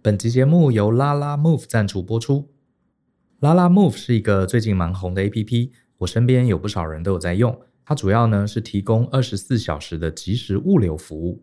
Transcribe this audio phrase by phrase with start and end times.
[0.00, 2.48] 本集节目由拉拉 move 赞助播出。
[3.40, 7.58] 拉拉 move 是一个最近蛮红的 APP，我身边有不少人都有在用。
[7.84, 11.42] 它主要呢是提供二十四小时的即时物流服务，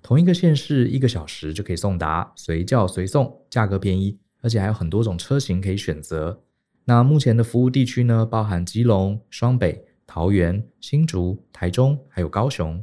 [0.00, 6.40] 同一个县市一个小时就可以送达，随叫随送，价格便宜，而且还有很多种车型可以选择。
[6.86, 12.82] 那目前的服务地区呢，包含基隆、双北、桃园、新竹、台中，还有高雄。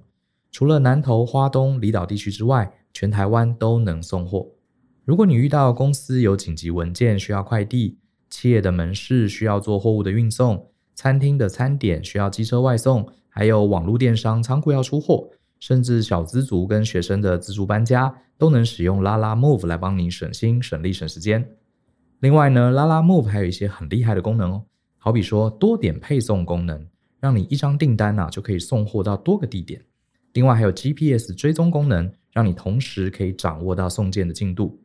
[0.51, 4.47] 除了南投、花东离岛地区之外，全台湾都能送货。
[5.07, 7.97] 如果你遇到公司有紧急文件需要快递，
[8.29, 15.29] 企业的门市需要做货物的运送，餐厅的餐点需要机车外送，还有网络电商仓库要出货，
[15.61, 21.51] 甚至小资族跟学生的自助搬家，都能使用拉拉 Move 来帮你省心、省力、省时间。
[22.19, 24.65] 另外呢拉拉 Move 还有一些很厉害的功能哦，
[24.97, 26.85] 好比说多点配送功能，
[27.21, 29.81] 让你一张订单啊就可以送货到多个地点。
[30.33, 34.77] 另外还有 GPS 追踪功能，让你同时可以掌握到送件的进度。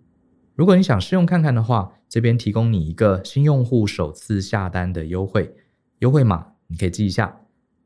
[0.54, 5.54] 如果你想试用看看的话，这边提供你一个新用户首次下单的优惠，
[6.00, 7.40] 优惠码你可以记一下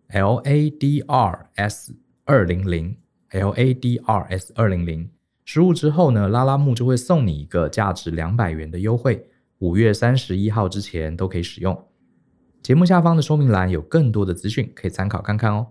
[0.08, 2.96] ，L A D R S 二零零
[3.30, 5.08] ，L A D R S 二零零，
[5.44, 11.86] 输入之后呢，拉拉木就会送你一个价值两百元的优惠，五月三十一号之前都可以使用。
[12.62, 15.68] 节目下方的说明栏有更多的资讯可以参考看看哦。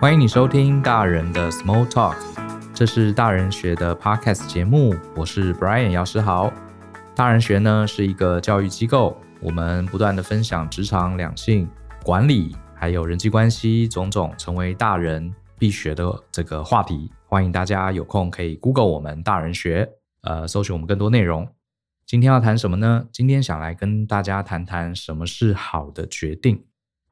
[0.00, 2.14] 欢迎你收听大人的 Small Talk，
[2.72, 6.52] 这是大人学的 Podcast 节目，我是 Brian 姚诗豪。
[7.16, 11.68] 大人学呢是一个教育机构，我们不断的分享职场、两性、
[12.04, 17.10] 管理，还有人际关系种种成为大人必学的这个话题。
[17.26, 19.88] 欢迎大家有空可以 Google 我们大人学，
[20.22, 21.48] 呃，搜寻我们更多内容。
[22.06, 23.04] 今天要谈什么呢？
[23.10, 26.62] 今天想来跟大家谈谈什么是好的决定。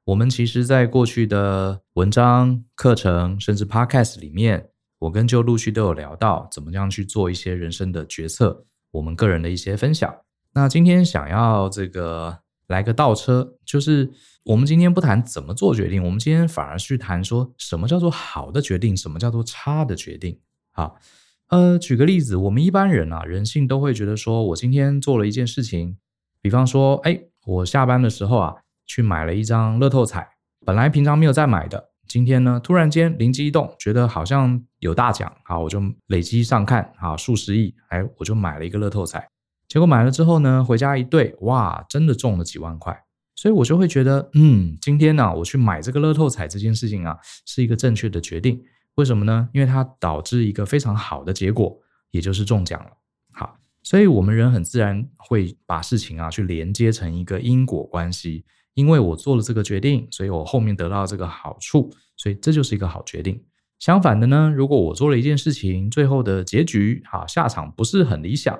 [0.07, 4.69] 我们其实，在过去的文章、课程，甚至 Podcast 里面，
[5.01, 10.15] 我跟 Joe 陆续都有聊到，怎么样去做一些人生的决策，我们个人的一些分享。
[10.55, 14.09] 那今天想要这个来个倒车，就是
[14.44, 20.38] 我们今天不谈怎么做决定，我们今天反而去谈说什么叫做好的决定，什么叫做差的决定。
[20.71, 21.00] 好，
[21.49, 25.97] 呃，举个例子，我们一般人啊，人性都会觉得说，我今天做了一件事情，
[26.41, 28.55] 比方说，哎，我下班的时候啊。
[28.87, 30.27] 去买了一张乐透彩，
[30.65, 39.29] 本来平常没有在买的，今天呢突然间灵机一动，觉得好像有大奖，好，我就累积上看，好，数十亿，哎，我就买了一个乐透彩。
[39.69, 42.97] 结果买了之后呢，回家一对，哇，真的中了几万块，
[43.35, 48.63] 所以我就会觉得，嗯，今天呢，我去买这个乐透彩这件事情啊，是一个正确的决定。
[48.95, 49.49] 为什么呢？
[49.53, 51.77] 因为它导致一个非常好的结果，
[52.13, 52.91] 也就是中奖了。
[53.33, 58.45] 好，所以我们人很自然会把事情啊去连接成一个因果关系。
[58.76, 63.42] 因为我做了这个决定，所以我后面得到这个好处，所以这就是一个好决定。
[63.78, 68.54] 相反的呢，如果我做了一件事情，最后的结局，哈，下场不是很理想，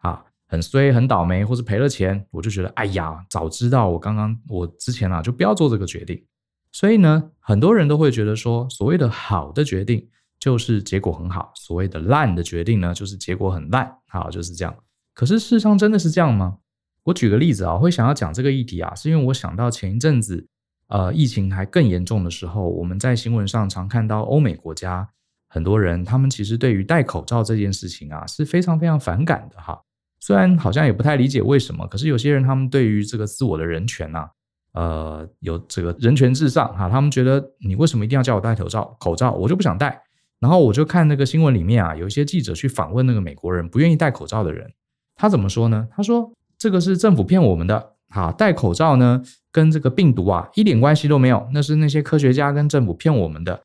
[0.00, 6.22] 啊，很衰，很倒霉，或是赔了钱，我就觉得，哎呀，早知道我刚刚我之前啊，就不要做这个决定。
[6.70, 10.06] 所以呢，很多人都会觉得说，所谓的好的决定
[10.38, 14.76] 就是结果很好，所谓的烂的决定呢，就是结果很烂，好，就是这样。
[15.14, 16.58] 可是事实上真的是这样吗？
[17.04, 20.46] 我举个例子啊，会想要讲这个议题啊，是因为我想到前一阵子，
[20.88, 25.06] 呃，疫情还更严重的时候，我们在新闻上常看到欧美国家
[25.48, 29.78] 很多人，他们其实对于戴口罩这件事情啊是非常非常反感的哈。
[30.18, 34.26] 虽然好像也不太理解为什么，可是有些人他们对于这个自我的人权呐，
[34.72, 38.96] 呃，有这个人权至上哈，他们觉得你为什么一定要叫我戴口罩？
[38.98, 40.02] 口罩我就不想戴。
[40.40, 44.72] 然后我就看那个新闻里面啊，有一些记者去访问那个美国人不愿意戴口罩的人，
[45.14, 45.86] 他怎么说呢？
[45.94, 46.32] 他说。
[46.64, 53.64] 这个是政府骗我们的，好，戴口罩呢，跟这个病毒啊一点关系都没有，那是那些科学家跟政府骗我们的。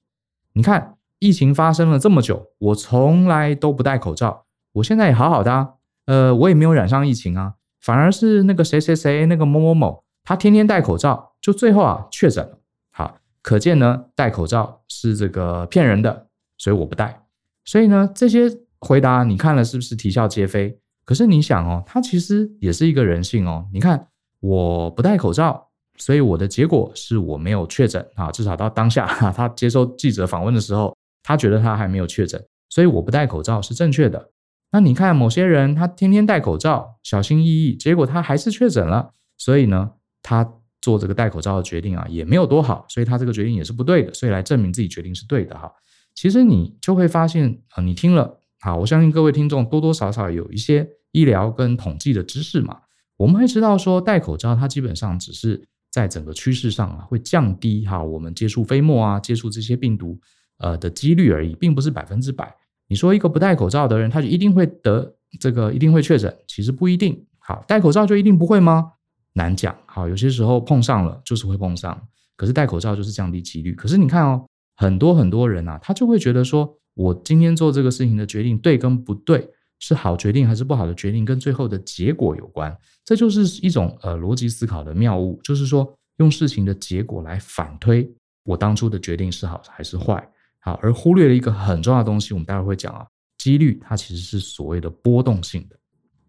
[0.51, 4.43] 你看，疫情发生了这么久，我从来都不戴口罩，
[4.73, 5.69] 我现在也好好的啊，
[6.07, 12.59] 呃，我也没有染上疫情啊，反而是那个谁谁谁那个某某某，他天天戴口罩，就最后啊确诊了。
[12.91, 17.23] 好，可见呢，戴口罩是这个骗人的，所以我不戴。
[17.63, 18.49] 所以呢，这些
[18.81, 20.77] 回答你看了是不是啼笑皆非？
[21.09, 23.65] 可是你想哦，它其实也是一个人性哦。
[23.73, 24.09] 你看，
[24.41, 28.31] 我不戴口罩，所以我的结果是我没有确诊啊。
[28.31, 32.39] 至少到当下， 他接受记者访问的时候，他觉得他还没有确诊，
[32.69, 34.29] 所以我不戴口罩是正确的。
[34.71, 39.09] 那你看，某些人他天天戴口罩，小心翼翼，结果他还是确诊了。
[39.35, 39.89] 所以呢，
[40.21, 40.47] 他
[40.79, 44.13] 做这个戴口罩的决定啊，也没有多好，所以他这个决定也是不对的。
[44.13, 45.71] 所以来证明自己决定是对的哈。
[46.13, 50.87] 其实你就会发现啊，你听了好，我相信各位听众多多少少有一些。
[51.11, 52.79] 医疗跟统计的知识嘛，
[53.17, 60.19] 我们会知道说戴口罩它基本上只是在整个趋势上啊，会降低哈我们接触飞沫啊，接触这些病毒
[60.59, 62.55] 呃的几率而已，并不是百分之百。
[62.87, 66.35] 你说一个不戴口罩的人，他就一定会得这个，一定会确诊？
[66.47, 67.25] 其实不一定。
[67.37, 68.93] 好，戴口罩就一定不会吗？
[69.33, 69.75] 难讲。
[69.85, 73.73] 好，有些时候碰上了就是会碰上，可是戴口罩就是降低几率。
[73.73, 74.45] 可是你看哦，
[74.75, 82.77] 很多很多人啊，他就会觉得说，我今天做这个事情的决定对跟不对，是好决定还是不好的决定，跟最后的结果有关。
[83.03, 88.09] 这就是一种呃逻辑思考的谬误，就是说用事情的结果来反推
[88.43, 90.25] 我当初的决定是好还是坏。
[90.59, 93.05] 好，而忽略了一个很重要的东西，我们待会会讲啊，
[93.37, 95.75] 几率它其实是所谓的波动性的。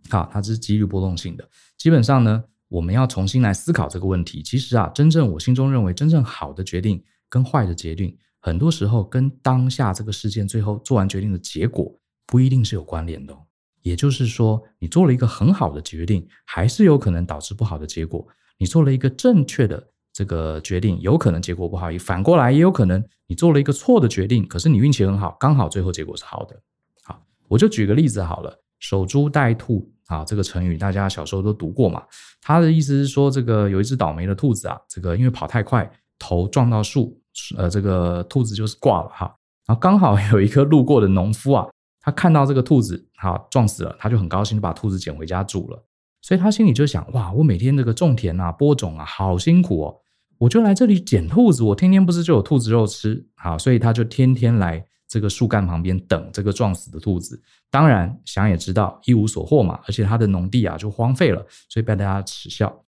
[0.09, 1.49] 好，它是几率波动性的。
[1.77, 4.43] 基本上呢，我们要重新来思考这个问题。
[4.43, 11.93] 其实啊，真正我心中认为真正好的决定跟坏的决定，很多时候跟当下这个事件最后做完决定的结果
[12.31, 13.37] 不一定是有关联的。
[13.83, 18.27] 也就是说，你做了一个很好的决定，还是有可能导致不好的结果。
[18.57, 19.89] 你做了一个正确的。
[20.13, 26.61] 这个决定有可能结果不好，反过来也有可能你做了一个错的决定，可是你运气很好，刚好最后结果是好的。
[27.05, 32.03] 好，我就举个例子好了，守株待兔啊，这个成语大家小时候都读过嘛。
[32.43, 35.89] 它的意思是说，这个有一只倒霉的兔子啊，这个因为跑太快，
[36.19, 37.17] 头撞到树，
[37.57, 39.33] 呃，这个兔子就是挂了哈。
[39.65, 41.65] 然后刚好有一个路过的农夫啊，
[42.01, 45.85] 他看到这个兔子哈撞死了，他就很高兴，就把兔子捡回家煮了。
[46.23, 49.97] 所以他心里就想：哇，我每天这个种田啊、播种啊，好辛苦哦。
[50.39, 57.41] 我就来这里捡兔子，我天天不是就有兔子肉吃，好，所以他就天天来这个树干旁边等这个撞死的兔子。
[57.71, 62.85] 当然，想也知道一无所获嘛，而且他的农地啊就荒废了，所以被大家耻笑。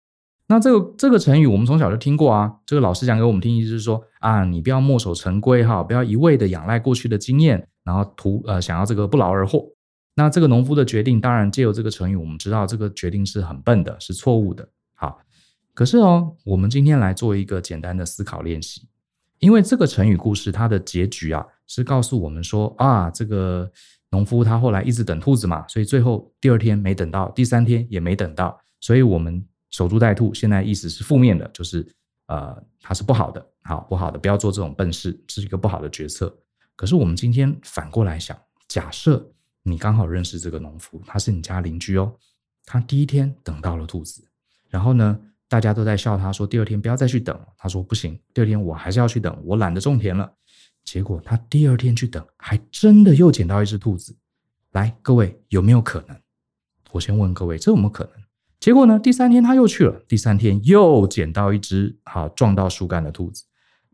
[0.48, 9.68] 那这个这个成语我们从小就听过啊，这个老师讲给我们听，意思是说啊，你不要墨守成规哈，不要一味的仰赖过去的经验，然后图呃想要这个不劳而获。
[10.16, 14.68] 那这个农夫的决定，当然借由这个成语，我们知道这个决定是很笨的，是错误的。
[14.94, 15.20] 好。
[15.74, 18.90] 可是哦，我们今天来做一个简单的思考练习，
[19.40, 23.72] 因为这个成语故事它的结局啊，是告诉我们说啊，这个
[24.10, 31.88] 农夫他后来一直等兔子嘛，所以最后第二天没等到，第三天也没等到，所以我们守株待兔，现在意思是负面的，就是
[32.28, 36.38] 呃，它是不好的，好，不好的，不要做这种笨事，是一个不好的决策。
[36.82, 38.36] 可是我们今天反过来想，
[38.68, 39.32] 假设
[39.62, 42.12] 你刚好认识这个农夫，他是你家邻居哦，
[42.66, 44.26] 他第一天等到了兔子，
[44.68, 47.40] 然后呢，大家都在笑他，说第二天不要再去等。
[47.56, 50.34] 他说不行，第二天我还是要去等，我懒得种田了。
[50.84, 54.18] 结果他第二天去等，还真的又捡到一只兔子。
[54.72, 56.20] 来，各位有没有可能？
[56.94, 58.14] 我先问各位，这有没有可能？
[58.60, 58.98] 结果呢？
[58.98, 63.44] 第三天他又去了，第三天又捡到一只好撞到树干的兔子。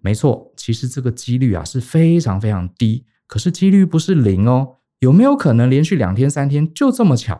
[0.01, 4.75] 没错，其实这个几率啊是非常非常低，可是几率不是零哦。
[4.99, 7.39] 有没有可能连续两天、三天就这么巧？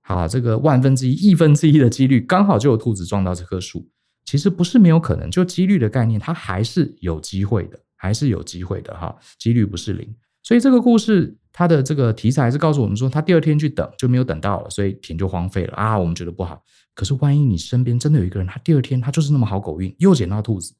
[0.00, 3.88] 好，这个万分之一、亿分之一的几率，刚好就有兔子撞到这棵树。
[4.24, 9.16] 其实不是没有可能，就几率的概念，它还是有机会的，还是有机会的哈。
[9.38, 15.98] 几率不是零，所以这个故事它的这个题材是告诉我们说，他第二天去等就没有等到了，所以田就荒废了啊。
[15.98, 16.62] 我们觉得不好，
[16.94, 20.72] 可是万一你身边真的有一个人，他第二天他就是那么好狗运，又捡到兔子，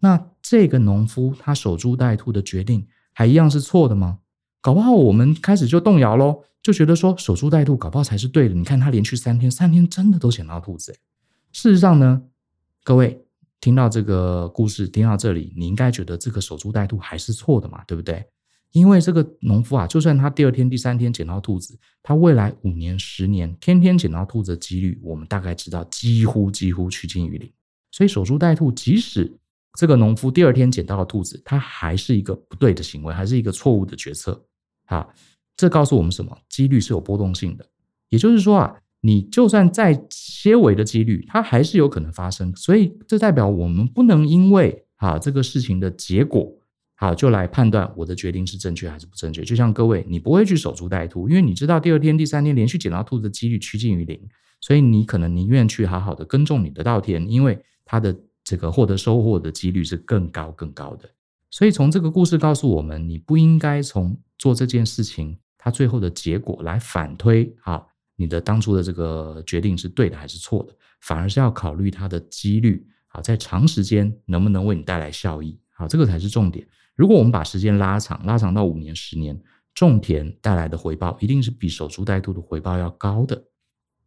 [0.00, 4.18] 那这个农夫他守株待兔的决定还一样是错的吗？
[4.60, 6.44] 搞不好我们开始就动摇喽。
[6.60, 8.54] 就觉得说守株待兔，搞不好才是对的。
[8.54, 10.92] 你看他连续三天，三天真的都捡到兔子。
[11.52, 12.20] 事实上呢，
[12.82, 13.24] 各位
[13.60, 18.24] 听到这个故事，听到这里，你应该觉得这个守株待兔还是错的嘛，对不对？
[18.72, 27.50] 因为这个农夫啊，就算他第二天、第三天捡到兔子，他未来五年、十年，天天捡到兔子的几率，我们大概知道，几乎几乎趋近于零。
[27.90, 29.38] 所以守株待兔，即使
[29.78, 34.44] 这个农夫第二天捡到了兔子，他还是一个不对的行为，还是一个错误的决策
[34.86, 35.06] 啊。
[35.56, 36.36] 这告诉我们什么？
[36.48, 37.64] 几率是有波动性的，
[38.08, 42.52] 也就是说啊，你就算再些微的几率，它还是有可能发生。
[42.56, 46.52] 所以这代表我们不能因为啊这个事情的结果
[46.96, 49.44] 好就来判断我的决定是正确还是不正确。
[49.44, 54.20] 就像各位，你不会去守株待兔，因为你知道第二天、第三天连续捡到兔子的几率趋近于零，
[54.60, 58.12] 所以你可能宁愿去好好的耕种你的稻田，因为它的
[58.48, 61.06] 这个获得收获的几率是更高更高的。
[61.50, 65.38] 所以从这个故事告诉我们，你不应该从做这件事情。
[65.58, 67.84] 它最后的结果来反推，啊，
[68.16, 70.74] 你的当初的这个决定是对的还是错的？
[71.02, 75.60] 反而是要考虑它的几率，啊，在长时间能不能为你带来效益？
[75.74, 76.66] 啊，这个才是重点。
[76.94, 79.38] 如果我们把时间拉长，拉长到五年、十年，
[79.74, 83.44] 种田带来的回报一定是比守株待兔的回报要高的。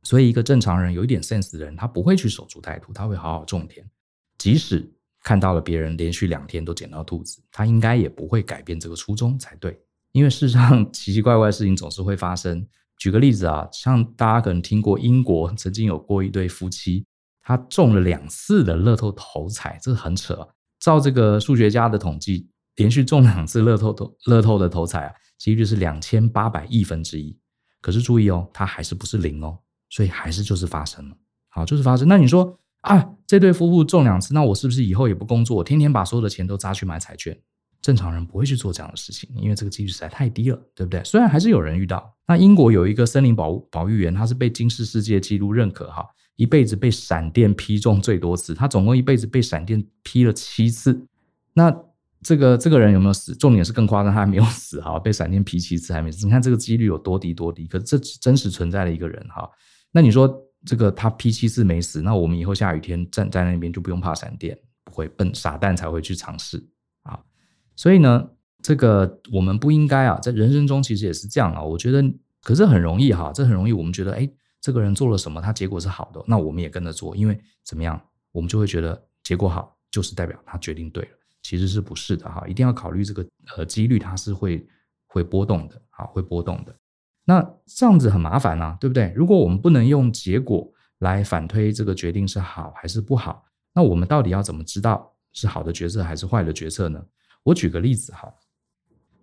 [0.04, 3.86] 所以，一个正常人有一点 sense 的人，他不会去守株待兔，他会好好种田，
[4.42, 9.80] 即使看到了别人连续两天都捡到兔子，他应该也不会改变这个初衷才对。
[10.14, 12.68] 因为世上奇奇怪怪的事情总是会发生。
[12.98, 17.06] 举个例子啊，像大家可能听过英国曾经有过一对夫妻，
[17.44, 20.36] 他中了两次的乐透头彩，这很扯。
[20.80, 27.38] 照这个数学家的统计，连续中两次乐透头乐透的头彩啊，几率是两千八百亿分之一。
[27.80, 29.60] 可是注意哦，它还是不是零哦，
[29.92, 31.16] 所以还是就是发生了。
[31.50, 32.08] 好，就是发生。
[32.08, 37.38] 那你说啊，这对夫妇中两次，那我是不是以后也不工作，天天把所有的钱都砸去买彩券？
[37.82, 41.04] 正常人不会去做这样的事情，因为这个几率实在太低了，对不对？
[41.04, 42.16] 虽然还是有人遇到。
[42.28, 51.08] 那英国有一个森林保保育员，他是被金氏世界纪录认可哈，一辈子被闪电劈中最多次，他总共一辈子被闪电劈了七次。
[51.54, 51.76] 那
[52.22, 53.34] 这个这个人有没有死？
[53.36, 56.24] 重点是更夸张，他还没有死哈，被闪电劈七次还没死。
[56.24, 57.66] 你看这个几率有多低多低？
[57.66, 59.50] 可是这真实存在的一个人哈。
[59.92, 60.32] 那你说
[60.66, 66.64] 这个他 P 七四没死，那我们以后下雨天站在那边就不用怕闪电，不会笨傻蛋才会去尝试
[67.04, 67.20] 啊。
[67.76, 68.30] 所以呢，
[68.62, 71.64] 这个我们不应该啊，在人生中其实也是这样啊。
[71.64, 72.04] 我觉得，
[72.44, 73.74] 可是很容易哈，这很容易。
[73.74, 78.00] 我们觉得，哎，这个人做了什么，他结果是好的，那我们也跟着做，因为怎么样，
[78.32, 81.10] 我们就会觉得结果好，就是代表他决定对了。
[81.42, 82.46] 其实是不是的哈？
[82.48, 83.26] 一定要考虑这个
[83.58, 84.64] 呃几率，它是会
[85.08, 86.76] 会波动的，好，会波动的。
[87.26, 89.14] 那这样子很麻烦啊，对不对？
[89.16, 90.68] 如果我们不能用结果
[91.00, 97.04] 来反推这个决定是好还是不好，那我们到底要怎么知道是好的决策还是坏的决策呢？
[97.44, 98.32] 我举个例子哈，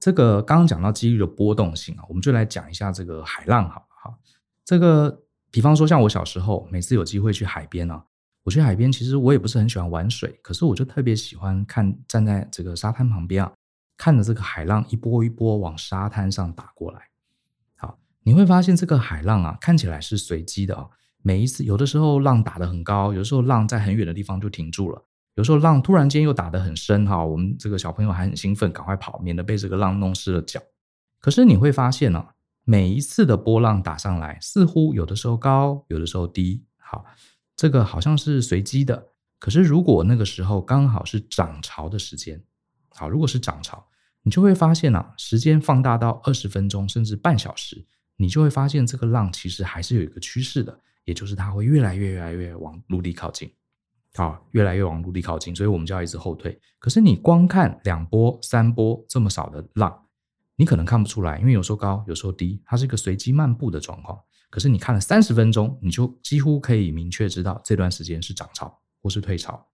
[0.00, 4.18] 这个刚刚讲到几率的波动性啊，我们就来讲一下这个海浪好不好？
[4.64, 8.04] 这个比方说像我小时候，每次有机会去海边啊，
[8.44, 13.52] 我去海边其实我也不是很喜欢玩水，可是我就特别喜欢看站在这个沙滩旁边啊，
[13.96, 17.00] 看着这个海浪一波一波往沙滩上打过来。
[18.28, 20.86] 你会发现这个海浪啊，看起来是随机的啊，
[21.22, 25.02] 每一次有的时候浪打得很高，有的时候浪在很远的地方就停住了。
[25.36, 30.60] 有时候浪突然间又打得很深哈，我们这个小朋友还很兴奋，赶快跑，免得被这个浪弄湿了脚。
[31.20, 32.22] 可是你会发现呢，
[32.64, 36.66] 每一次的波浪打上来，似乎有的时候高，有的时候低。
[36.76, 37.06] 好，
[37.56, 39.06] 这个好像是随机的。
[39.38, 42.42] 可是如果那个时候刚好是涨潮的时间，
[42.90, 43.86] 好，如果是涨潮，
[44.20, 47.86] 你就会发现啊，时间放大到二十分钟甚至半小时，
[48.18, 53.50] 你就会发现这个浪其实还是有一个趋势的，也就是它会越来越越来越往陆地靠近。
[54.14, 56.58] 啊，越来越往陆地靠近，所以我们就要一直后退。
[56.80, 60.06] 可是你光看两波、三波这么少的浪，
[60.56, 64.18] 你可能看不出来，因为有时候高，有时候低，它是一个随机漫步的状况。
[64.50, 69.64] 可是你看了三十分钟，你就几乎可以明确知道这段时间是涨潮或是退潮。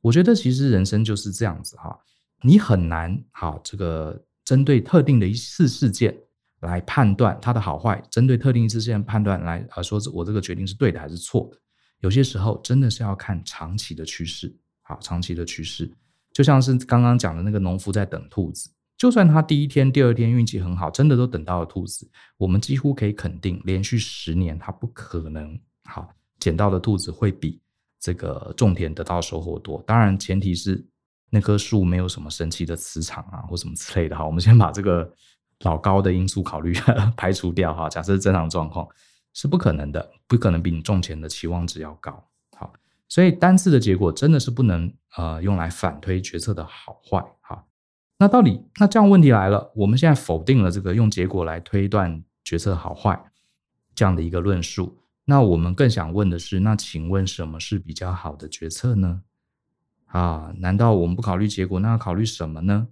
[0.00, 1.98] 我觉得其实人生就是这样子哈，
[2.42, 6.16] 你很难哈，这个针对特定的一次事件
[6.60, 11.58] 来判断它的好坏，针对特定事件判断来啊，说我这个决定是对的还是错的。
[12.00, 15.90] 有些时候真的是要看长期的趋势，好，长期的趋势，
[16.32, 27.60] 就像是刚刚讲的那个农夫在等兔子，就算他第一天、第二天运气很好，真的都等到了兔子，我们几乎可以肯定，连续十年他不可能好捡到的兔子会比
[28.00, 29.82] 这个种田得到收获多。
[29.86, 30.86] 当然，前提是
[31.30, 34.16] 那棵树没有什么神奇的磁场啊，或什么之类的。
[34.16, 35.12] 好，我们先把这个
[35.64, 36.72] 老高的因素考虑
[37.16, 38.88] 排除掉哈，假设是正常状况。
[39.34, 42.28] 是不可能的，不可能比你种钱的期望值要高。
[42.56, 42.72] 好，
[43.08, 47.24] 所以单次的结果真的是不能呃用来反推决策的好坏。
[47.40, 47.68] 好，
[48.18, 53.30] 那到底那这样问题来了，我们现在否定了这个用结果来推断决策好坏
[53.94, 54.98] 这样的一个论述。
[55.26, 59.22] 那我们更想问的是，那请问什么是比较好的决策呢？
[60.06, 62.88] 啊，难道我们不考虑结果，那要考虑什么呢？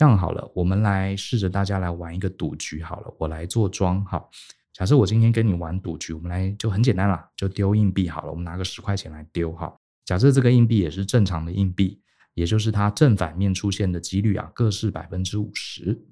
[0.00, 4.30] 这样好了，我们来试着大家来玩一个赌局好了，我来做庄好。
[4.72, 8.30] 假设我今天跟你玩赌局，我们来就很简单了，就丢硬币好了。
[8.30, 9.76] 我们拿个十块钱来丢哈。
[10.06, 12.00] 假设这个硬币也是正常的硬币，
[12.32, 16.06] 也就是它正反面出现的几率啊，各是百分之五十。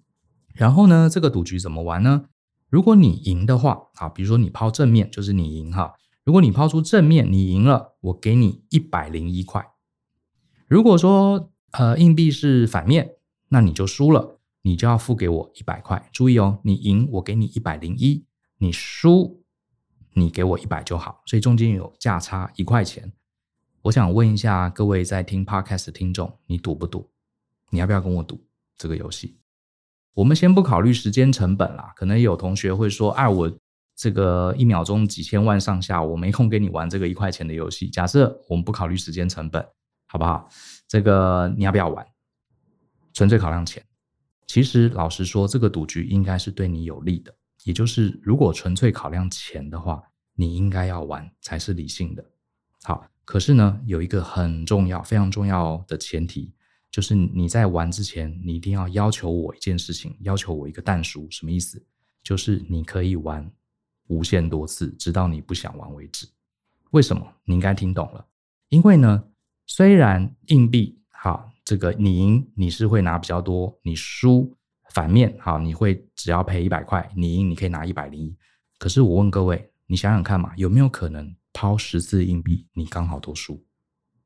[0.53, 2.27] 然后呢，这个赌局怎么玩呢？
[2.69, 5.95] 如果你赢的话，啊，比如说你抛正面，就是你赢哈。
[6.25, 9.67] 如果你抛出正面，你赢了，我给你一百零一块。
[10.67, 13.13] 如果说呃硬币是反面，
[13.49, 16.09] 那你就输了，你就要付给我一百块。
[16.13, 18.25] 注意哦，你赢我给你一百零一。
[18.59, 19.45] 你输，
[20.15, 23.13] 你给我一百就好，所以中间有价差一块钱。
[23.83, 27.09] 我想问一下各位在听 Podcast 的听众，你赌不赌？
[27.71, 28.45] 你要不要跟我赌
[28.77, 29.39] 这个游戏？
[30.15, 33.51] 我们先不考虑时间成本啦，可能有同学会说：“哎，我
[33.95, 39.65] 这个一秒钟几千万上下，我没空跟你玩这个一块钱的游戏。”假设我们不考虑时间成本，
[40.09, 40.49] 好不好？
[40.89, 42.05] 这个你要不要玩？
[43.19, 43.85] 纯粹考量钱。
[44.47, 47.35] 其实老实说，这个赌局应该是对你有利的。
[47.65, 50.01] 也就是，如果纯粹考量钱的话，
[50.35, 52.25] 你应该要玩才是理性的。
[52.85, 56.55] 好，可是呢，有一个很重要、非常重要的前提，
[56.93, 61.27] 就是你在玩之前，你一定要要求我一件事情，要求我一个但书。
[61.29, 61.85] 什么意思？
[62.23, 63.51] 就是你可以玩
[64.07, 66.25] 无限多次，直到你不想玩为止。
[66.93, 67.35] 为什么？
[67.43, 68.25] 你应该听懂了，
[68.69, 69.25] 因为呢，
[69.67, 74.57] 虽然硬币好，这个你赢你是会拿比较多，你输
[74.89, 78.35] 反面好，你会只要赔一百块，你赢你可以拿一百零一。
[78.79, 83.63] 可是我问各位，你想想看嘛，有没有可能抛十次硬币，你刚好都输？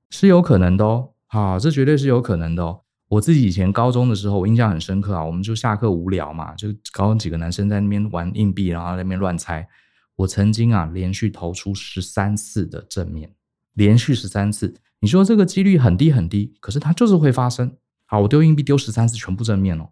[0.09, 2.83] 是有可能的哦，好，这绝对是有可能的哦。
[3.09, 9.69] 我自己以前高中的时候，我印象很深刻啊，我们就下课无聊嘛，就高中几个男生在那边玩硬币，然后在那边乱猜。
[10.15, 13.35] 我曾经啊，连续投出十三次的正面，
[13.73, 14.73] 连续十三次。
[15.03, 17.77] 你说这个几率很低很低，可是它就是会发生。
[18.07, 19.91] 好，我丢硬币丢十三次，全部正面哦。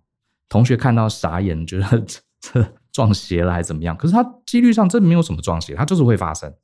[0.48, 3.96] 同学看到傻眼，觉得 这这撞邪了还是怎么样？
[3.96, 6.54] 可是它几率上真没有什么撞邪，它就是会发生。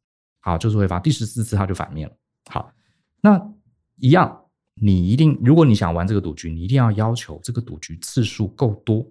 [0.41, 1.01] 好，就是会发。
[1.01, 2.15] 第十四次它就反面了。
[2.49, 2.73] 好，
[3.21, 3.53] 那
[3.97, 9.05] 一样，你一定，如果你想玩这个赌局，你一定要要求这个赌局次数够多。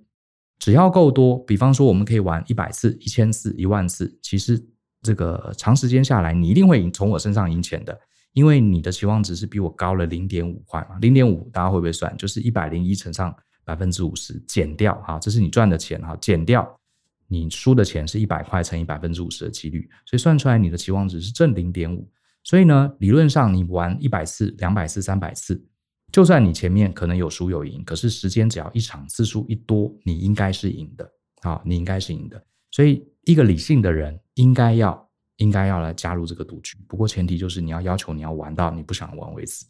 [0.60, 4.65] 只要够多，比方说我们可以玩一百次、一千次、一万次，其实
[5.01, 8.00] 这个长时间下来，你一定会赢，从我身上赢钱的，
[8.36, 12.15] 因为你的期望值是比我高了零点五块嘛，零点五大家会不会算？
[12.18, 16.80] 就是一百零一乘上百分之五十减掉，哈，这是你赚的钱哈，减掉
[17.27, 22.08] 你输的钱是一百块乘以百分之五十的几率，所以算出来你的期望值是正零点五，
[22.44, 25.65] 所以呢，理论上你玩一百次、两百次、三百次。
[26.12, 31.10] 就算你前面可能有输有赢，可是时间只要一长，次数一多，你应该是赢的。
[31.42, 32.42] 好，你应该是赢的。
[32.72, 35.04] 所以，一个理性的人应该要
[35.38, 36.77] 应该要来加入这个赌局。
[36.88, 39.65] 不过前提就是你要要求你要玩到你不想玩为止。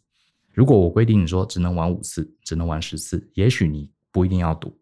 [0.52, 4.78] 如果我规定你说只能玩五次，只能玩十次，也许你不一定要赌。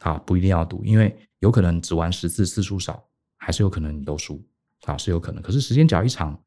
[0.00, 3.04] 啊，不一定要赌，因为有可能只玩十次，次数少，
[3.36, 4.44] 还是有可能你都输。
[4.84, 5.42] 啊，是有可能。
[5.42, 6.38] 可是时间只要一长。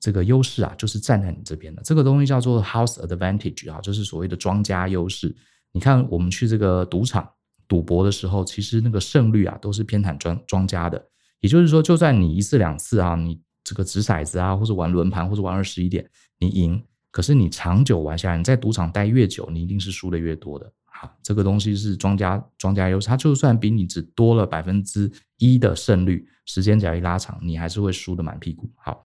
[0.00, 1.80] 这个优势啊，就是站在你这边的。
[1.84, 5.32] 这个东西叫做 house advantage 啊，就是所谓的庄家优势。
[5.70, 7.30] 你看，我们去这个赌场
[7.68, 11.08] 赌博的时候，其实那个胜率啊，都是偏袒庄庄家的。
[11.42, 16.08] 也就是说，就算你一次两次啊，你这个掷骰子啊，或者玩轮盘，或者玩二十一点，
[16.38, 20.72] 你赢，可是你长久玩下来，你在赌场待越久，你一定是输的越多的。
[20.84, 28.70] 好，这个东西是庄家庄家优势，它就算比你只多了百分之一的胜率，时间只要一拉长，你还是会输得满屁股。
[28.76, 29.04] 好。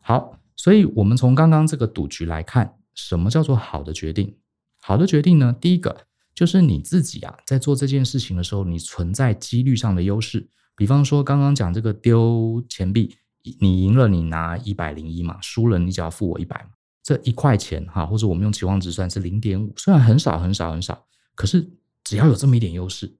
[0.00, 4.36] 好，所以我们从刚刚这个赌局来看，什么叫做好的决定？
[4.80, 5.56] 好的决定呢？
[5.58, 10.46] 第一个就是你自己啊，在做这件事情的时候，你存在几率上的优势。
[10.76, 13.16] 比方说，刚刚讲这个丢钱币，
[13.60, 16.70] 你赢了，你拿一百零一嘛，输了，你只要付我一百嘛。
[17.02, 21.70] 这一块钱哈，或者我们用期望值算是零点五，虽然很少很少很少，可是
[22.02, 23.16] 只要有这么一点优势，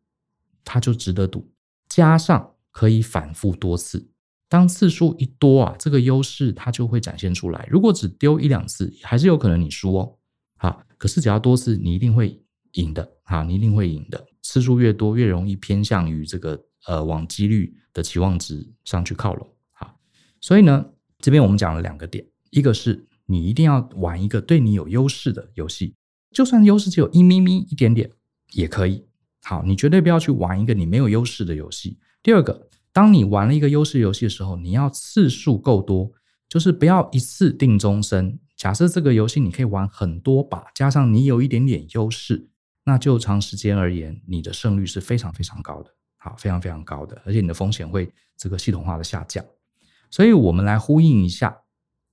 [0.64, 1.53] 它就值得赌。
[1.88, 4.11] 加上可以反复多次。
[4.49, 7.69] 当次数一多啊，这个优势它就会展现出来。
[7.71, 10.17] 如果只丢一两次，还是有可能你输哦。
[10.57, 13.07] 好，可是只要多次，你一定会赢的。
[13.25, 14.27] 好，你一定会赢的。
[14.43, 19.49] 次数越多，越容易偏向于这个呃往几率的期望值上去靠拢。
[19.73, 19.99] 好，
[20.40, 20.87] 所以呢，
[21.18, 25.94] 这边我们讲了两个点，一个是你一定要玩一个对你有优势的游戏，
[26.31, 28.11] 就算优势只有一咪咪一点点
[28.53, 29.07] 也可以。
[29.42, 31.99] 好，你绝对不要去玩一个你没有优势的游戏。
[32.23, 32.68] 第二个。
[32.94, 36.12] 当你玩了一个优势游戏的时候，你要次数够多，
[36.49, 38.38] 就是不要一次定终身。
[38.57, 42.51] 假设这个游戏你可以玩很多把，加上你有一点点优势，
[42.85, 45.90] 那就长时间而言，你的胜率是非常非常高的，
[46.25, 49.45] 好，非常非常高的，而且你的风险会这个系统化的下降。
[50.11, 51.55] 所以，我们来呼应一下，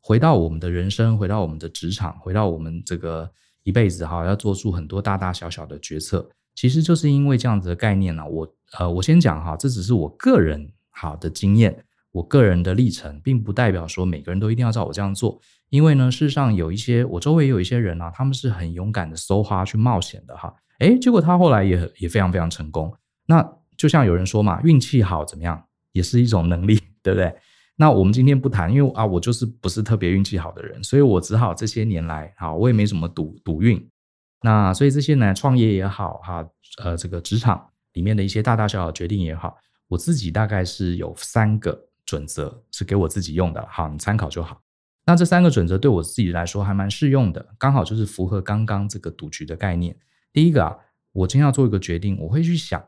[0.02, 3.32] 回到我们的人生，回到我们的职场，回到我们这个
[3.64, 6.30] 一辈子哈，要做出很多大大小小的决策。
[6.54, 15.40] 其实就是因为这样子的概念呢、我呃，我先讲哈，这只是我个人好的经验，我个人的历程，并不代表说每个人都一定要照我这样做。
[15.70, 22.94] 因为呢，事实上有一些我周围有一些人啊，他们是很勇敢的搜花去冒险的哈，诶，结果他后来也也非常非常成功。
[23.26, 23.42] 那
[23.82, 25.60] 就像有人说嘛，运气好怎么样，
[25.92, 27.36] 也是一种能力， 对不对？
[27.78, 33.84] 那我们今天不谈，因为啊，我就是不是特别运气好的人，所以我只好这些年来，好，我也没什么赌赌运。
[34.44, 36.48] 那所以这些呢，创业也好，哈，
[36.84, 44.62] 呃，这个职场里面的一些大大小小决定也好，我自己大概是有三个准则是给我自己用的，好，你参考就好。
[45.08, 49.98] 那这三个准则对我自己来说还蛮适用的，刚好就是符合刚刚这个赌局的概念。
[50.32, 50.78] 第一个啊，
[51.14, 52.80] 我今天要做一个决定，我会去想，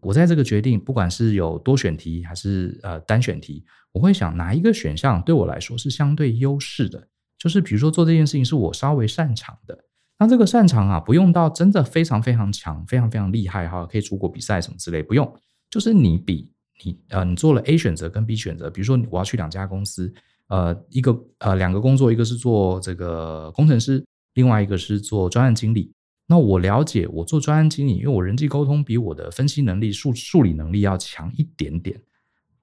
[0.00, 7.08] 我在这个决定，不管是有多选题还是呃单选题，我会想哪一个选项对我来说是相对优势的，
[7.38, 9.78] 就是比如说做这件事情是我稍微擅长的。
[10.20, 15.32] 那这个擅长啊，不用到真的非常非常强，非常非常厉害哈，可以出国比赛什么之类，不用。
[15.70, 16.50] 就是你比
[16.82, 20.12] 你呃，你做了 A 选择跟 B 选择，比如说我要去两家公司，
[20.48, 25.92] 呃，一个呃两个工作，一个是做这个工程师，另外一个是做专案经理。
[26.30, 32.00] 那我了解，我做专案经理，因为我人际沟通比我的分析能力、数数理能力要强一点点。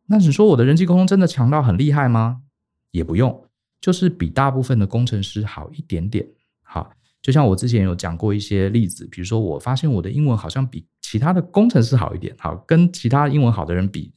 [0.05, 2.43] 那你说我的人际沟通真的强到很厉害吗？
[2.91, 3.43] 也不用，
[3.81, 6.25] 就是比大部分的工程师好一点点。
[6.61, 6.91] 好，
[7.23, 14.13] 就像我之前有讲过一些例子，比如说我发现我的英文好像比其他的工程师好一点，好，跟其他英文好的人比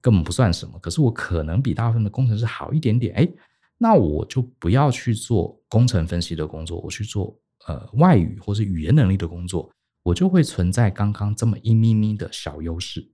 [0.00, 3.28] 根本不算什么，可是我可能比大部分的工程师好一点点，哎，
[3.76, 9.70] 那我就不要去做工程分析的工作，我去做呃外语或是语言能力的工作，
[10.02, 13.10] 我就会存在刚刚这么一咪咪的小优势。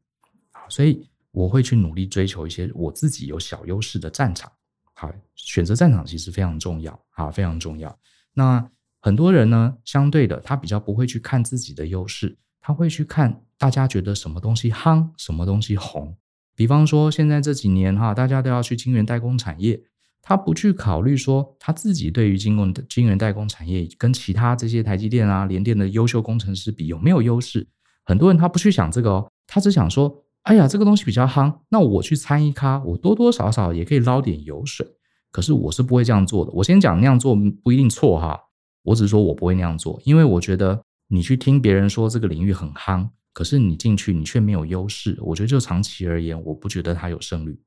[0.69, 4.51] 所以我会去努力追求一些我自己有小优势的战场。
[4.95, 7.99] 好，选择战场其实非常重要，啊，非常重要。
[8.35, 16.17] 那很多人呢，相对的，他比较不会去看自己的优势，他会去看大家觉得什么东西夯，什么东西红。
[16.55, 19.83] 比方说，现在这几年哈，大家都要去晶圆代工产业，
[20.22, 27.66] 他不去考虑说他自己对于晶圆晶圆代工产业跟其他这些台积电啊、联电的优秀工程师比有没有优势。
[28.04, 34.87] 很多人他不去想这个哦，他只想说，哎呀，这个东西比较夯，那我去参一咖，我多多少少也可以捞点油水。
[35.33, 36.50] 可是我是不会这样做的。
[36.52, 38.38] 我先讲那样做不一定错哈。
[38.83, 47.61] 我只是说，我不会那样做，因为我觉得你去听别人说这个领域很夯，可是你进去你却没有优势，我觉得就长期而言，我不觉得它有胜率。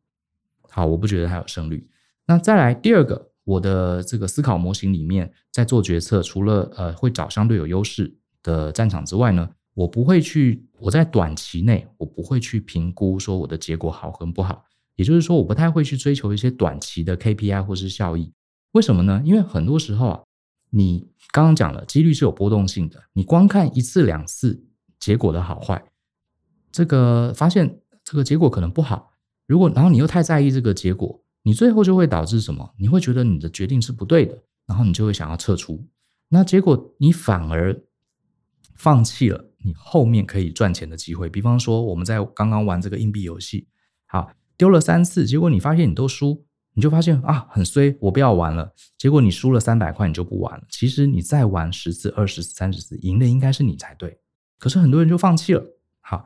[0.70, 1.88] 好，我不觉得它有胜率。
[2.26, 14.64] 那再来第二个，我的这个思考模型里面，在做决策，除了呃会找相对有优势的战场之外呢，我不会去，我在短期内我不会去评估说我的结果好跟不好，
[14.96, 18.34] 也就是说，我不太会去追求一些短期的 KPI 或是效益。
[18.72, 19.22] 为什么呢？
[19.26, 20.24] 因为很多时候啊。
[20.76, 23.00] 你刚刚讲了，几率是有波动性的。
[23.14, 24.66] 你光看一次两次
[25.00, 25.84] 结果的好坏，
[26.72, 29.12] 这个发现这个结果可能不好。
[29.46, 32.74] 如果然后你又太在意这个结果，你最后就会导致什么？
[32.78, 35.86] 你会觉得你的决定是不对的，然后你就会想要撤出。
[36.30, 37.80] 那结果你反而
[38.74, 41.30] 放弃了你后面可以赚钱的机会。
[41.30, 43.68] 比方说，我们在刚刚玩这个硬币游戏，
[44.08, 46.46] 好，丢了三次，结果你发现你都输。
[46.76, 48.74] 你就发现啊，很衰，我不要玩了。
[48.98, 50.66] 结果你输了三百块，你就不玩了。
[50.72, 54.18] 其实你再玩十次、二十次、三十次，赢的应该是你才对。
[54.58, 55.64] 可是很多人就放弃了。
[56.02, 56.26] 好，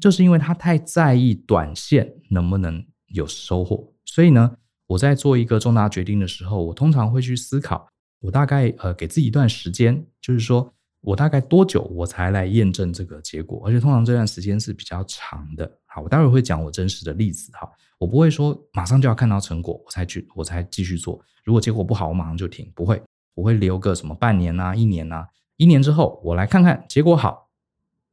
[0.00, 3.93] 就是因为他太在意短线能不能有收获。
[4.14, 7.84] 所以呢，我在做一个重大决定的时候，我通常会去思考，
[8.20, 15.68] 我大概呃给自己一段时间，就是说我大概多久我才来验证这个结果，而且通常这段时间是比较长的。
[15.86, 17.68] 好，我待会会讲我真实的例子哈。
[17.98, 21.20] 我不会说马上就要看到成果，我才去，我才继续做。
[21.42, 22.70] 如果结果不好，我马上就停。
[22.72, 23.02] 不会，
[23.34, 27.50] 我会留个什么半年啊、一年啊，一年之后我来看看结果好，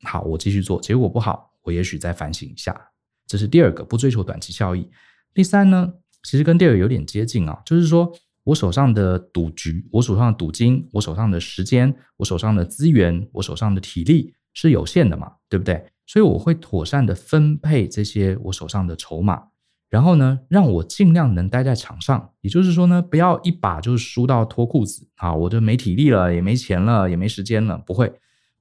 [0.02, 0.82] 好，我继续做。
[0.82, 2.90] 结果不好，我也许再反省一下。
[3.28, 4.90] 这是第二个，不追求短期效益。
[5.34, 8.12] 第三呢，其实跟第二有点接近啊，就是说
[8.44, 15.86] 我手上的赌局，我手上的赌金，我手上的时间，我手上的资源，我手上的体力是有限的嘛，对不对？
[16.06, 19.44] 所以我会妥善的分配这些我手上的筹码。
[19.90, 25.34] 然后呢，让我尽量能待在场上，也就是说呢，不要一把就输到脱裤子啊！
[25.36, 27.78] 我就没体力了，也没钱了，也没时间了。
[27.78, 28.10] 不会，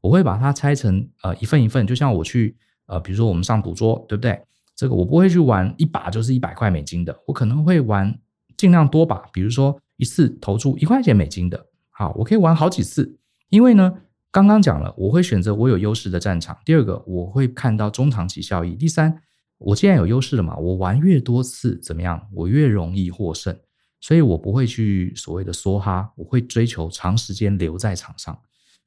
[0.01, 2.57] 我会把它拆成呃一份一份，就像我去
[2.87, 4.41] 呃，比如说我们上赌桌，对不对？
[4.81, 8.19] 这个我不会去玩一把就是一百块美金的，我可能会玩
[8.57, 11.67] 尽量多把，比如说一次投注一块钱美金的。
[11.91, 13.19] 好，我可以玩好几次，
[13.51, 13.93] 因为呢，
[14.31, 16.57] 刚刚讲了，我会选择我有优势的战场。
[16.65, 18.75] 第二个，我会看到中长期效益。
[18.75, 19.21] 第三。
[19.59, 22.27] 我既然有优势了嘛，我玩越多次怎么样？
[22.33, 23.55] 我越容易获胜，
[24.01, 28.41] 所以我不会去所谓的梭哈，我会追求长时间留在场上，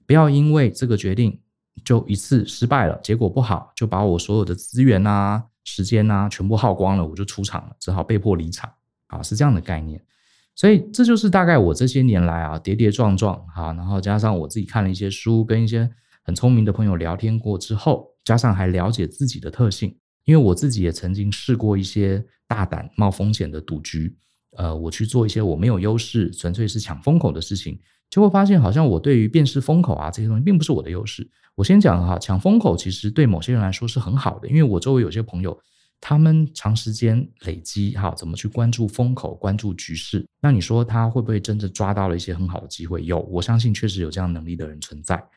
[0.08, 1.40] 不要因为这个决定
[1.86, 8.72] 就一次失败了，结果不好，就把我所有的资源啊、时间啊全部耗光了，我就出场了，只好被迫离场
[9.08, 10.04] 啊，是这样的概念。
[10.56, 15.90] 所以这就是大概我这些年来啊跌跌撞撞哈，然后加上我自己看了一些书，跟一些
[16.24, 19.98] 很聪明的朋友聊天过之后，加上还了解自己的特性。
[20.26, 24.16] 因为我自己也曾经试过一些大胆冒风险的赌局，
[24.56, 27.78] 呃，我去做一些我没有优势、纯粹是抢风口的事情，
[28.14, 31.28] 就会发现好像我对于辨识风口啊这些东西并不是我的优势。
[31.56, 35.60] 我先讲哈，抢风口其实对某些人来说是很好的，因为我周围有些朋友，
[36.00, 43.04] 他们长时间累积哈，怎么去关注风口、关注局势，那你说他会不会真的抓到了一些很好的机会？
[43.04, 45.28] 有，我相信确实有这样能力的人存在。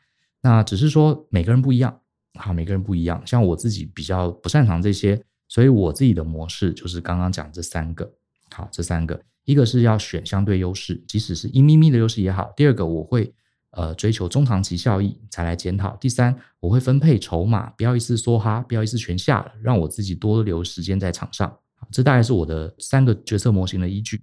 [0.43, 1.99] 那只是说每个人不一样。
[2.37, 3.19] 好，每个人不一样。
[3.25, 8.07] 像我自己比较不擅长这些，所以我自己的模式就是刚刚讲这三个。
[8.51, 12.51] 好，这三个，一个是要选相对优势，即使是一咪咪的优势也好。
[12.57, 13.33] 第二个，我会
[13.71, 15.95] 呃追求中长期效益才来检讨。
[16.01, 21.57] 第三，我会分配筹码，不要一次梭哈，不要一次全下了，让我自己多留时间在场上。
[21.89, 24.21] 这大概是我的三个决策模型的依据。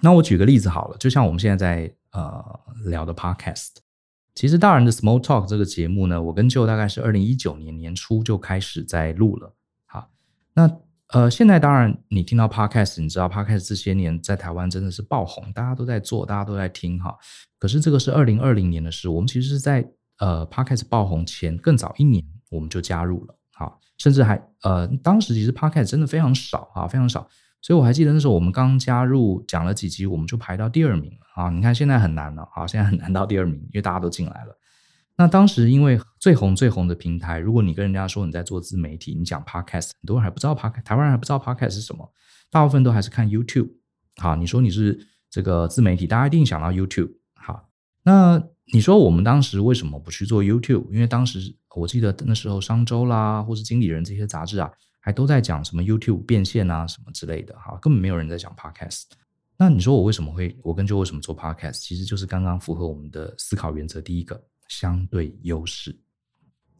[0.00, 3.76] 那我举个例子好了，就像我们现在在呃聊的 Podcast。
[4.34, 9.54] 其实大人的 Small Talk 这个节目呢，我跟 Joe 大概是二零一九年年初就开始在录了。
[9.86, 10.10] 好，
[10.54, 10.68] 那
[11.12, 17.14] 呃，现在当然你听到 Podcast，你知道 Podcast 这些年在台湾真的是爆红，大家都在做，大家都在听哈。
[17.58, 19.86] 可是这个是二零二零年的事，我们其实是在
[20.18, 27.28] 呃 Podcast 爆红前更早一年我们就加入了，哈，甚至还呃当时其实 Podcast 真的非常少啊，非常少。
[27.60, 31.48] 所以我还记得那时候我们刚加入，讲了几集，我们就排到第二名了啊！
[31.48, 34.58] 你看现在很难了啊，现在很难到第二名，因为大家都进来了。
[35.16, 42.12] 那当时因为最红最红的平台，如果你跟人家说你在做自媒体，你讲 Podcast，很多人还不知道 Podcast，台湾人还不知道 Podcast 是什么，
[42.50, 43.70] 大部分都还是看 YouTube。
[44.16, 47.12] 好，你说你是这个自媒体，大家一定想到 YouTube。
[47.34, 47.68] 好，
[48.02, 50.90] 那你说我们当时为什么不去做 YouTube？
[50.90, 54.70] 因为当时我记得那时候商周啦，或是经理人这些杂志啊。
[55.06, 59.02] 还都在讲什么 YouTube 变现啊，什么之类的哈，根本没有人在讲 Podcast。
[59.58, 61.72] 那你说我为什么会，我跟 Joe 为什么做 Podcast？
[61.74, 65.98] 其实就是刚刚符合我们的思考原则，第一个相对优势。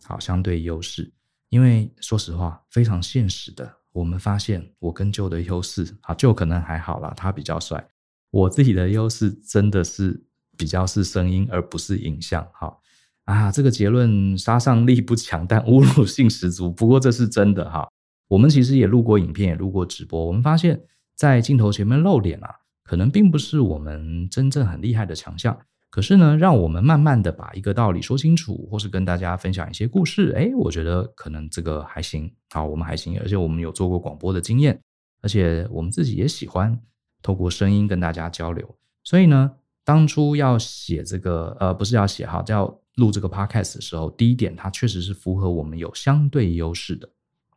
[0.04, 1.12] 好，相对优势，
[1.48, 7.88] 因为说实话，非常现实的，我们发现我跟旧的优势啊，Joe 可能还好啦，他比较帅。
[8.30, 10.24] 我自己的优势真的是
[10.56, 12.46] 比较是声音，而不是影像。
[12.52, 12.82] 好
[13.24, 16.70] 啊，这个结论杀伤力不强，但侮辱性十足。
[16.70, 17.88] 不过这是真的哈。
[18.28, 20.26] 我们其实也录过影片，也录过直播。
[20.26, 20.82] 我们发现，
[21.14, 25.58] 在镜头前面露脸啊，可能并不是我们真正很厉害的强项。
[25.94, 32.28] 可是呢，让我们慢慢的把一个道理说清楚，或是跟大家分享一些故事，哎，我觉得可能这个还行。
[32.50, 34.82] 好，我们还行，而且我们有做过广播的经验，
[35.22, 36.76] 而且我们自己也喜欢
[37.22, 38.76] 透过声音跟大家交流。
[39.04, 39.52] 所以呢，
[39.84, 47.08] 当初要写这个，呃，不是要写哈，叫录这个 podcast 的时候，第一点，它确实是符合我们有相对优势的。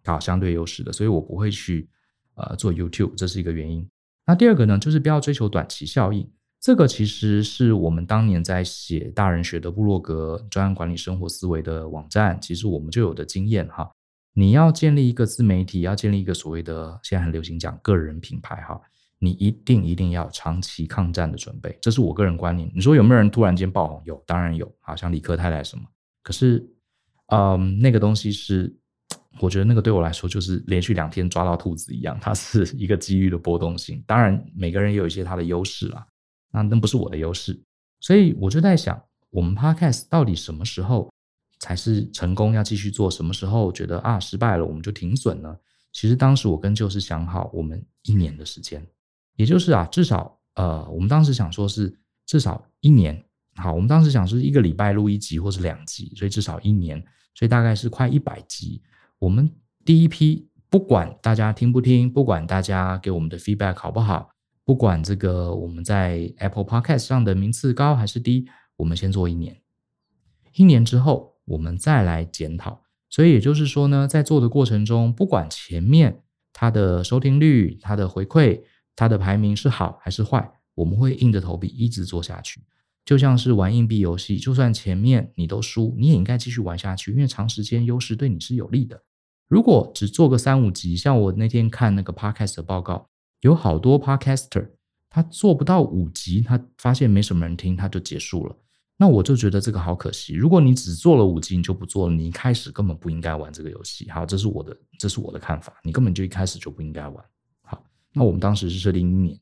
[0.05, 1.89] 好，相对优势的，所以我不会去
[2.35, 3.89] 呃做 YouTube，这是一个原因。
[4.27, 6.29] 那第二个呢，就是不要追求短期效应。
[6.67, 13.89] 这个其实是我们当年在写大人学的部落格、专案管理生活思维的网站，其实我们就有的经验哈。
[14.33, 18.77] 你要建立一个自媒体，要建立一个所谓的现在很流行讲个人品牌哈，
[19.17, 22.69] 你一定一定要长期抗战的准备，这是我个人观念。
[22.75, 24.01] 你说有没有人突然间爆红？
[24.03, 25.85] 有，当然有，好像理科太太什么。
[26.21, 26.69] 可是，
[27.27, 28.75] 嗯，那个东西是。
[29.39, 34.03] 我觉得那个对我来说就是连续两天抓到兔子一样，它是一个机遇的波动性。
[34.05, 36.05] 当然，每个人也有一些他的优势啦，
[36.63, 37.59] 那那不是我的优势。
[37.99, 41.11] 所以我就在想，我们 Podcast 到底什么时候
[41.59, 42.53] 才是成功？
[42.53, 43.09] 要继续做？
[43.09, 45.57] 什么时候觉得啊失败了，我们就停损呢？
[45.93, 48.85] 其实当时我跟就是想好，我们一年的时间，
[49.35, 53.23] 也就是啊，至少呃，我们当时想说是至少一年。
[53.55, 58.83] 好，我们当时想是一个礼拜录一集或是两集，所以至少一年，所以大概是快一百集。
[59.17, 59.51] 我们
[59.83, 64.29] 第一批，不管大家听不听，不管大家给我们的 feedback 好不好，
[64.67, 69.61] 不管这个我们在 Apple Podcast 上的名次高还是低，我们先做一年。
[70.55, 72.83] 一年之后，我们再来检讨。
[73.09, 78.61] 所以也就是说呢，在做的过程中，不管前面它的收听率、它的回馈、
[78.93, 82.59] 它的排名是好还是坏，我们会硬着头皮一直做下去。
[83.05, 89.01] 就像是玩硬币游戏，就算前面你都输，你也应该继续玩下去，因为长时间优势对你是有利的。
[89.47, 93.07] 如果只做个三五集，像我那天看那个 podcast 的报告，
[93.41, 94.69] 有好多 podcaster
[95.09, 98.55] 他做不到五集，他发现没什么人听，他就结束了。
[98.97, 100.33] 那我就觉得这个好可惜。
[100.33, 104.09] 如果你只做了五集，你就不做了，你一开始根本不应该玩这个游戏。
[104.09, 105.73] 好，这是我的，这是我的看法。
[105.83, 107.25] 你根本就一开始就不应该玩。
[107.61, 109.39] 好，那我们当时是设定一年，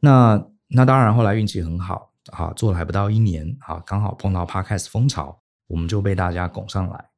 [0.00, 7.10] 那那当然后来运气很好，啊，做了还不到一年，啊，刚好碰到 podcast 风潮，我们就被大家拱上来。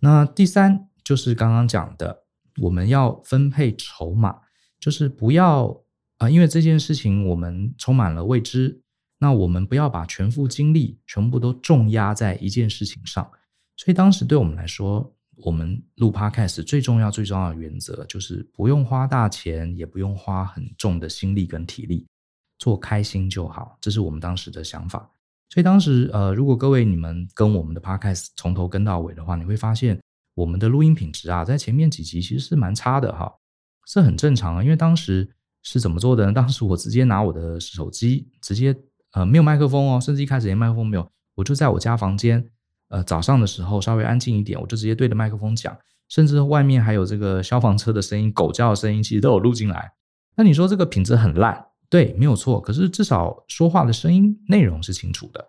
[0.00, 0.88] 那第三。
[1.04, 2.26] 就是刚刚讲的，
[2.60, 4.41] 我们要分配筹码，
[4.82, 5.80] 就是不要
[6.18, 8.80] 啊、因为这件事情我们充满了未知，
[9.18, 13.28] 那我们不要把全副精力全部都重压在一件事情上。
[13.76, 22.06] 所以当时对我们来说，我们录 Podcast 最重要、最重要的原则就是不用花大钱，也不用花很重的心力跟体力，
[22.58, 23.78] 做开心就好。
[23.80, 25.08] 这是我们当时的想法。
[25.48, 29.96] 所以当时呃，如果各位你们跟我们的 Podcast 从头跟到尾的话，你会发现。
[30.34, 33.30] 我们的录音品质啊，在前面几集其实是蛮差的哈，
[33.86, 34.62] 是很正常啊。
[34.62, 35.28] 因为当时
[35.62, 36.32] 是怎么做的呢？
[36.34, 38.74] 当时我直接拿我的手机，直接
[39.12, 42.48] 呃没有麦克风哦，甚至一开始连麦克风没有，我就在我家房间，
[42.88, 45.76] 呃早上的时候稍微安静一点，我就直接对着麦克风讲，
[46.08, 49.92] 甚至外面还有这个消防车的声音、狗叫的声音，其实都有录进来。
[50.36, 52.60] 那你说这个品质很烂，对，没有错。
[52.60, 55.46] 可是至少说话的声音内容是清楚的。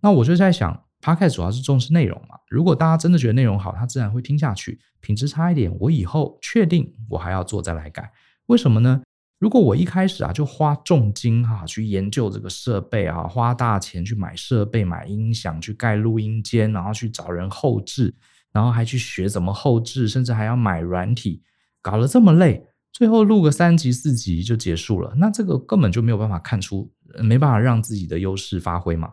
[0.00, 0.85] 那我就在想。
[1.06, 4.80] Podcast 主要是重视内容嘛，如果大家真的觉得内容好，他自然会听下去。
[5.00, 8.10] 品质差一点，我以后确定我还要做再来改。
[8.46, 9.00] 为什么呢？
[9.38, 18.12] 如果我一开始啊就花重金哈、去研究这个设备啊，花大钱去买设备、买音响、去盖录音间，然后去找人后置，
[18.50, 21.40] 然后还去学怎么后置，甚至还要买软体，
[21.80, 26.92] 搞了这么累，最后录个三集四集就结束了，那这个根本就没有办法看出，
[27.22, 29.12] 没办法让自己的优势发挥嘛。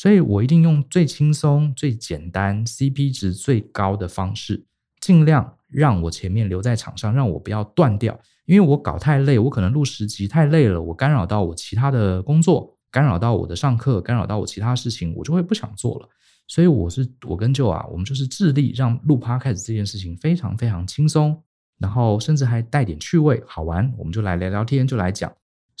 [0.00, 4.64] 所以我一定用最轻松、最简单、CP 值最高的方式，
[4.98, 8.18] 尽量让我前面留在场上，让我不要断掉。
[8.46, 16.08] 因为我搞太累，我可能录十集太累了，我干扰到我其他的工作，干扰到我的上课，干扰到我其他事情，我就会不想做了。
[16.48, 21.38] 所以我是我跟舅啊，我们就是致力让录 Podcast 这件事情非常非常轻松，
[21.78, 25.30] 然后甚至还带点趣味好玩，我们就来聊聊天，就来讲。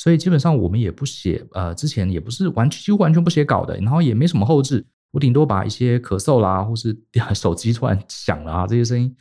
[0.00, 6.98] 所以基本上我们也不写，呃，之前也不是完几乎完全不写稿的，然后也没什么后置，我顶多把一些咳嗽啦，或是
[7.34, 9.14] 手机突然响了啊这些声音，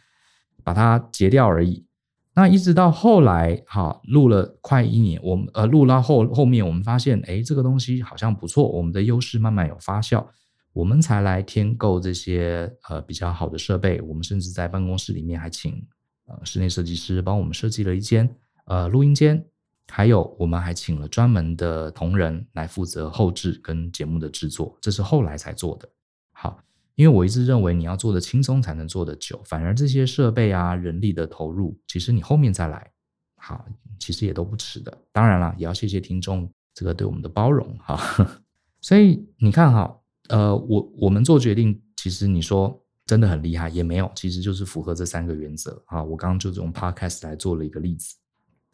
[0.64, 1.86] 把它截掉而已。
[2.34, 10.26] 那一直到后来，哈，录了快一年，我们呃录到后后面，我们发现，哎，这个东西好像不错，我们的优势慢慢有发酵，
[10.72, 14.00] 我们才来添购这些呃比较好的设备。
[14.00, 15.86] 我们甚至在办公室里面还请
[16.28, 19.44] 呃室内设计师帮我们设计了一间呃录音间。
[19.90, 25.90] 还有，我们还请了专门的同仁来负责后置跟节目的制作，这是后来才做的。
[26.32, 26.62] 好，
[26.96, 32.92] 因为我一直认为你要做的轻松才能做得久，反而这些设备啊、人力的投入，其实你后面再来，
[33.36, 33.66] 好，
[33.98, 34.96] 其实也都不迟的。
[35.12, 38.00] 当然了，也要谢谢听众这个对我们的包容哈。
[38.82, 40.00] 所以你看哈，
[40.30, 46.04] 呃，我我们做决定，其实你说真的很厉害，也没有，其实就是符合这三个原则啊。
[46.04, 48.16] 我刚刚就用 Podcast 来做了一个例子。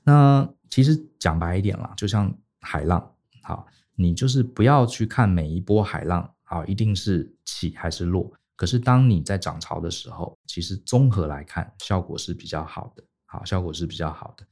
[0.05, 3.65] 那其实讲白一点啦，就像海浪，好，
[3.95, 8.31] 你就是不要去看每一波海浪，好，一定是起还是落。
[8.55, 14.45] 可是当你在涨潮的时候，其实综合来看，效果是比较好的，好，效果是比较好的。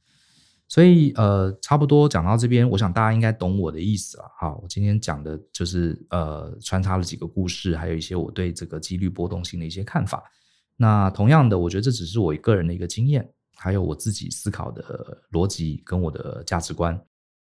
[0.66, 4.24] 所以呃，差不多讲到这边，我想大家应该懂我的意思了。
[4.36, 10.24] 好，我今天讲的就是呃，穿插了几个故事，还有一些我对这个几率波动性的一些看法。
[10.76, 13.30] 那同样的，我觉得这只是我个人的一个经验。
[13.56, 17.00] 还有我自己思考的逻辑跟我的价值观，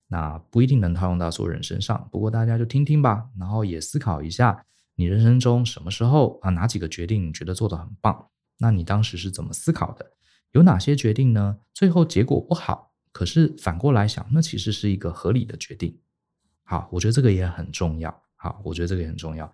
[0.07, 2.07] 那不一定能套用到所有人身上。
[2.11, 4.65] 不过大家就听听吧，然后也思考一下，
[4.95, 8.29] 你人生中什么时候啊，哪几个决定你觉得做得很棒？
[8.57, 10.13] 那你当时是怎么思考的？
[10.51, 11.59] 有哪些决定呢？
[11.73, 15.99] 最后结果不好，可是反过来想，那其实是一个合理的决定。
[16.63, 18.23] 好，我觉得这个也很重要。
[18.35, 19.53] 好，我觉得这个也很重要。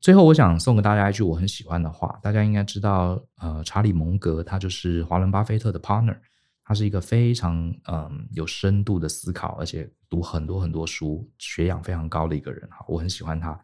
[0.00, 2.18] 最后，我想送给大家一句我很喜欢的话。
[2.22, 6.16] 大家应该知道，呃，查理蒙格他就是华伦巴菲特的 partner，
[6.64, 12.66] 他是一个非常嗯、有深度的思考，而且读很多很多书，学养非常高的一个人。
[12.70, 13.60] 哈，我很喜欢他。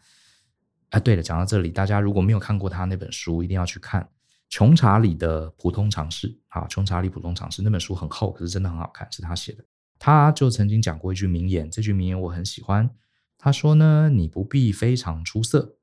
[0.91, 4.03] 哎，对了，讲到这里，大家如果没有看过他那本书，一定要去看
[4.51, 6.29] 《穷查理的普通常识》。
[6.49, 9.65] 啊，《穷查理普通常识》那本书很厚，可是真的很好看，是他写的。
[9.99, 12.91] 他就曾经讲过一句名言，这句名言我很喜欢。
[13.39, 15.77] 他说呢，你不必非常出色。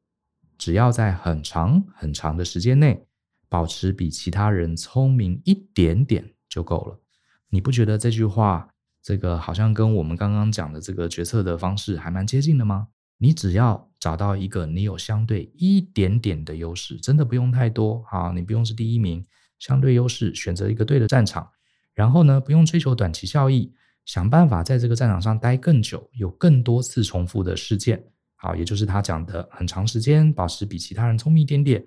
[0.64, 3.06] 只要在很长很长的时间内
[3.50, 7.02] 保持比其他人聪明一点点就够了。
[7.50, 8.70] 你不觉得这句话，
[9.02, 12.88] 这个好像跟我们刚刚讲的这个决策的方式还蛮接近的吗？
[13.18, 19.26] 你只要找到一个你有相对一点点的优势，真的不用太多，啊，你不用是第一名，
[19.60, 21.50] 相对优势，选择一个对的战场，
[21.94, 23.74] 然后呢，不用追求短期效益，
[24.06, 28.13] 想办法在这个战场上待更久，有更多次重复的事件。
[28.44, 31.82] 好，也就是他讲的很长时间保持比其他人聪明一点点，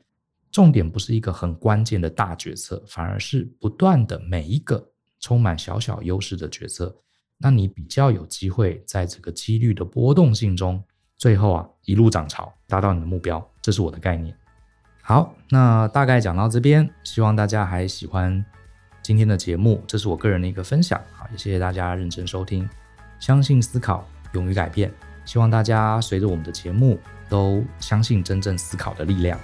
[0.50, 4.82] 重点不是一个很关键的大决策，反而是不断的每一个
[5.20, 6.96] 充满小小优势的决策，
[7.36, 10.82] 那你比较有机会在这个几率的波动性中，
[11.18, 13.46] 最后啊一路涨潮，达到你的目标。
[13.60, 14.34] 这是我的概念。
[15.02, 18.42] 好，那大概讲到这边，希望大家还喜欢
[19.02, 20.98] 今天的节目，这是我个人的一个分享。
[21.12, 22.66] 好，也谢谢大家认真收听，
[23.20, 24.90] 相信思考，勇于改变。
[25.26, 29.38] 希望大家随着我们的节目，都相信真正思考的力量。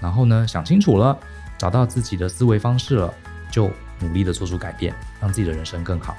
[0.00, 1.16] 然后呢，想清楚了，
[1.56, 3.14] 找到自己的思维方式了，
[3.50, 3.70] 就
[4.00, 6.16] 努力的做出改变，让自己的人生更好。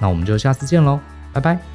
[0.00, 0.98] 那我们就下次见喽，
[1.32, 1.73] 拜拜。